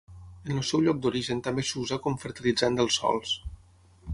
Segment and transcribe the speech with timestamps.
[0.45, 3.37] En el seu lloc d'origen també s'usa com fertilitzant dels sòls.